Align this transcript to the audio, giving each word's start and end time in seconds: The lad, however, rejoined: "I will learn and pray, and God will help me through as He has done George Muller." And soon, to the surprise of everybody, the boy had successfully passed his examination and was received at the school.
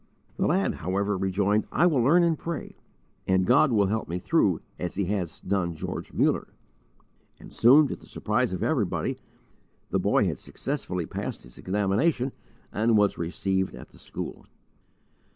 The 0.37 0.47
lad, 0.47 0.73
however, 0.81 1.15
rejoined: 1.15 1.67
"I 1.71 1.85
will 1.85 2.01
learn 2.01 2.23
and 2.23 2.35
pray, 2.35 2.75
and 3.27 3.45
God 3.45 3.71
will 3.71 3.85
help 3.85 4.09
me 4.09 4.17
through 4.17 4.59
as 4.79 4.95
He 4.95 5.05
has 5.13 5.39
done 5.39 5.75
George 5.75 6.11
Muller." 6.11 6.47
And 7.39 7.53
soon, 7.53 7.85
to 7.85 7.95
the 7.95 8.07
surprise 8.07 8.51
of 8.51 8.63
everybody, 8.63 9.19
the 9.91 9.99
boy 9.99 10.25
had 10.25 10.39
successfully 10.39 11.05
passed 11.05 11.43
his 11.43 11.59
examination 11.59 12.31
and 12.73 12.97
was 12.97 13.19
received 13.19 13.75
at 13.75 13.89
the 13.89 13.99
school. 13.99 14.47